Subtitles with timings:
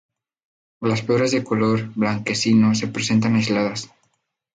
[0.79, 3.91] Las flores de color blanquecino se presentan aisladas.